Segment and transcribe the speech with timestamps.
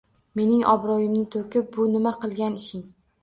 [0.37, 2.85] Mening obro‘yimni to‘kib bu nima qilgan ishing